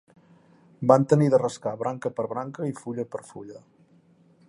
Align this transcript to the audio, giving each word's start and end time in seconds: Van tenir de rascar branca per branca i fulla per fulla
Van 0.91 1.05
tenir 1.13 1.27
de 1.33 1.39
rascar 1.43 1.75
branca 1.83 2.13
per 2.21 2.25
branca 2.35 2.69
i 2.73 2.77
fulla 2.83 3.07
per 3.15 3.25
fulla 3.33 3.65